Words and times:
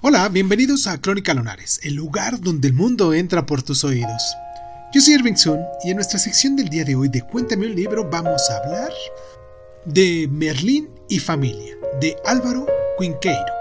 Hola, 0.00 0.28
bienvenidos 0.28 0.86
a 0.86 1.00
Crónica 1.00 1.34
Lunares, 1.34 1.80
el 1.82 1.94
lugar 1.94 2.38
donde 2.38 2.68
el 2.68 2.74
mundo 2.74 3.14
entra 3.14 3.46
por 3.46 3.64
tus 3.64 3.82
oídos. 3.82 4.22
Yo 4.94 5.00
soy 5.00 5.14
Irving 5.14 5.34
Sun 5.34 5.58
y 5.82 5.90
en 5.90 5.96
nuestra 5.96 6.20
sección 6.20 6.54
del 6.54 6.68
día 6.68 6.84
de 6.84 6.94
hoy 6.94 7.08
de 7.08 7.22
Cuéntame 7.22 7.66
un 7.66 7.74
libro 7.74 8.08
vamos 8.08 8.48
a 8.48 8.58
hablar 8.58 8.92
de 9.86 10.28
Merlín 10.30 10.88
y 11.08 11.18
familia, 11.18 11.74
de 12.00 12.16
Álvaro 12.24 12.64
Quinqueiro. 12.96 13.52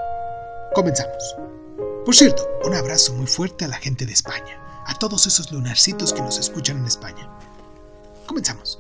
Comenzamos. 0.76 1.36
Por 2.06 2.16
cierto, 2.16 2.48
un 2.64 2.76
abrazo 2.76 3.16
muy 3.16 3.26
fuerte 3.26 3.66
a 3.66 3.70
la 3.70 3.78
gente 3.80 4.06
de 4.06 4.14
España, 4.14 4.62
a 4.86 4.94
todos 5.00 5.26
esos 5.26 5.52
lunarcitos 5.52 6.14
que 6.14 6.22
nos 6.22 6.38
escuchan 6.38 6.78
en 6.78 6.86
España. 6.86 7.28
Comenzamos. 8.28 8.80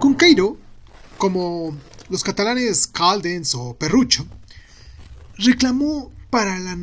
Quinqueiro 0.00 0.63
como 1.24 1.74
los 2.10 2.22
catalanes 2.22 2.86
Caldens 2.86 3.54
o 3.54 3.74
Perrucho, 3.78 4.26
reclamó 5.38 6.12
para 6.28 6.58
la, 6.58 6.76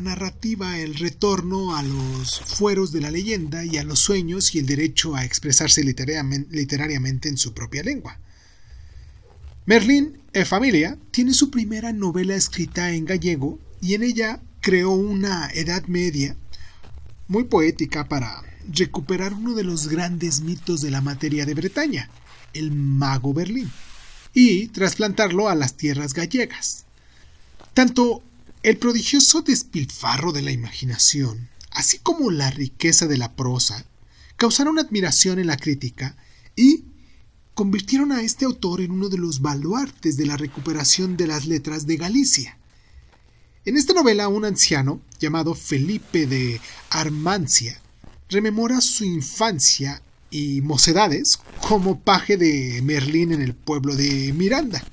narrativa 0.00 0.78
el 0.78 0.94
retorno 0.94 1.76
a 1.76 1.82
los 1.82 2.40
fueros 2.40 2.92
de 2.92 3.02
la 3.02 3.10
leyenda 3.10 3.62
y 3.62 3.76
a 3.76 3.84
los 3.84 3.98
sueños 3.98 4.54
y 4.54 4.60
el 4.60 4.64
derecho 4.64 5.14
a 5.14 5.26
expresarse 5.26 5.84
literariamente 5.84 7.28
en 7.28 7.36
su 7.36 7.52
propia 7.52 7.82
lengua. 7.82 8.18
Merlín 9.66 10.18
e 10.32 10.46
Familia 10.46 10.96
tiene 11.10 11.34
su 11.34 11.50
primera 11.50 11.92
novela 11.92 12.34
escrita 12.34 12.90
en 12.92 13.04
gallego 13.04 13.58
y 13.82 13.92
en 13.92 14.02
ella 14.02 14.40
creó 14.62 14.92
una 14.92 15.50
Edad 15.52 15.84
Media 15.88 16.38
muy 17.28 17.44
poética 17.44 18.08
para 18.08 18.44
recuperar 18.66 19.34
uno 19.34 19.52
de 19.52 19.64
los 19.64 19.88
grandes 19.88 20.40
mitos 20.40 20.80
de 20.80 20.90
la 20.90 21.02
materia 21.02 21.44
de 21.44 21.52
Bretaña, 21.52 22.08
el 22.54 22.72
mago 22.72 23.34
Berlín, 23.34 23.70
y 24.32 24.68
trasplantarlo 24.68 25.48
a 25.48 25.54
las 25.54 25.74
tierras 25.74 26.14
gallegas. 26.14 26.84
Tanto 27.74 28.22
el 28.62 28.78
prodigioso 28.78 29.42
despilfarro 29.42 30.32
de 30.32 30.42
la 30.42 30.52
imaginación, 30.52 31.48
así 31.70 31.98
como 31.98 32.30
la 32.30 32.50
riqueza 32.50 33.06
de 33.06 33.18
la 33.18 33.32
prosa, 33.36 33.84
causaron 34.36 34.78
admiración 34.78 35.38
en 35.38 35.48
la 35.48 35.56
crítica 35.56 36.16
y 36.56 36.84
convirtieron 37.54 38.10
a 38.10 38.22
este 38.22 38.44
autor 38.44 38.80
en 38.80 38.90
uno 38.90 39.08
de 39.08 39.18
los 39.18 39.40
baluartes 39.40 40.16
de 40.16 40.26
la 40.26 40.36
recuperación 40.36 41.16
de 41.16 41.26
las 41.26 41.46
letras 41.46 41.86
de 41.86 41.96
Galicia. 41.96 42.58
En 43.64 43.76
esta 43.76 43.94
novela, 43.94 44.28
un 44.28 44.44
anciano 44.44 45.00
llamado 45.20 45.54
Felipe 45.54 46.26
de 46.26 46.60
Armancia 46.90 47.80
rememora 48.28 48.80
su 48.80 49.04
infancia 49.04 50.02
y 50.34 50.62
mocedades 50.62 51.38
como 51.68 52.00
paje 52.00 52.36
de 52.36 52.82
Merlín 52.82 53.30
en 53.30 53.40
el 53.40 53.54
pueblo 53.54 53.94
de 53.94 54.32
Miranda, 54.32 54.84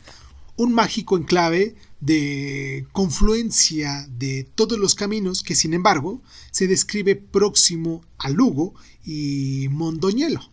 un 0.56 0.72
mágico 0.72 1.18
enclave 1.18 1.76
de 2.00 2.86
confluencia 2.92 4.08
de 4.20 4.48
todos 4.54 4.78
los 4.78 4.94
caminos 4.94 5.42
que 5.42 5.56
sin 5.56 5.74
embargo 5.74 6.22
se 6.52 6.68
describe 6.68 7.16
próximo 7.16 8.04
a 8.20 8.30
Lugo 8.30 8.76
y 9.04 9.68
Mondoñelo. 9.72 10.48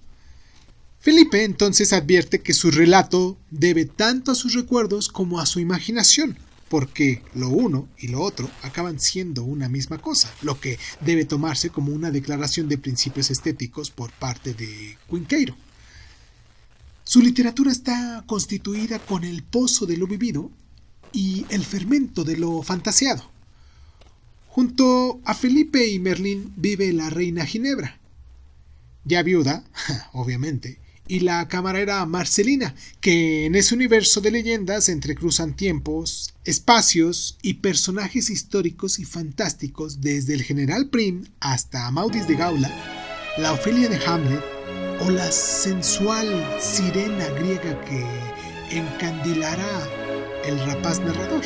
Felipe 1.01 1.45
entonces 1.45 1.93
advierte 1.93 2.41
que 2.41 2.55
su 2.55 2.71
relato 2.71 3.37
debe 3.51 3.85
tanto 3.85 4.33
a 4.33 4.35
sus 4.35 4.55
recuerdos 4.55 5.11
como 5.11 5.39
a 5.39 5.45
su 5.45 5.61
imaginación, 5.61 6.39
porque 6.69 7.23
lo 7.35 7.49
uno 7.49 7.89
y 7.99 8.09
lo 8.09 8.21
otro 8.21 8.51
acaban 8.63 9.01
siendo 9.01 9.45
una 9.45 9.69
misma 9.69 9.99
cosa, 9.99 10.33
lo 10.43 10.61
que 10.61 10.79
debe 11.01 11.25
tomarse 11.25 11.71
como 11.71 11.93
una 11.93 12.11
declaración 12.11 12.69
de 12.69 12.79
principios 12.79 13.31
estéticos 13.31 13.91
por 13.91 14.13
parte 14.13 14.55
de 14.55 14.99
Quinqueiro. 15.09 15.57
Su 17.05 17.23
literatura 17.23 17.73
está 17.73 18.23
constituida 18.27 18.99
con 18.99 19.25
el 19.25 19.43
pozo 19.43 19.87
de 19.87 19.97
lo 19.97 20.07
vivido 20.07 20.51
y 21.13 21.47
el 21.49 21.65
fermento 21.65 22.23
de 22.23 22.37
lo 22.37 22.63
fantaseado. 22.63 23.31
Junto 24.49 25.21
a 25.25 25.35
Felipe 25.35 25.87
y 25.87 25.99
Merlín 25.99 26.53
vive 26.57 26.93
la 26.93 27.09
reina 27.09 27.47
Ginebra, 27.47 27.99
ya 29.05 29.23
viuda, 29.23 29.65
obviamente, 30.13 30.79
y 31.09 31.21
la 31.21 31.49
camarera 31.49 32.05
Marcelina, 32.07 32.75
que 33.01 33.47
en 33.47 33.55
ese 33.55 33.75
universo 33.75 34.21
de 34.21 34.31
leyendas 34.31 34.89
entrecruzan 34.89 35.57
tiempos, 35.57 36.35
espacios 36.45 37.39
y 37.43 37.55
personajes 37.55 38.31
históricos 38.31 38.99
y 38.99 39.05
fantásticos 39.05 40.01
desde 40.01 40.35
el 40.35 40.43
general 40.43 40.89
Prim 40.89 41.25
hasta 41.41 41.91
Maudis 41.91 42.29
de 42.29 42.37
Gaula, 42.37 42.71
la 43.39 43.53
Ofelia 43.53 43.89
de 43.89 44.05
Hamlet 44.05 44.45
o 45.01 45.11
la 45.11 45.31
sensual 45.31 46.29
sirena 46.61 47.27
griega 47.31 47.81
que 47.85 48.05
encandilará 48.77 49.89
el 50.45 50.59
rapaz 50.67 51.01
narrador. 51.01 51.45